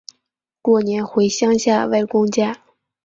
[0.63, 2.63] 过年回乡下外公家